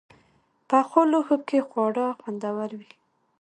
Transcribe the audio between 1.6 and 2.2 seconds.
خواړه